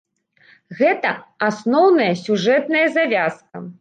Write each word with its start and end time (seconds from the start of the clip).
Гэта 0.79 1.11
асноўная 1.49 2.11
сюжэтная 2.25 2.85
завязка. 2.97 3.67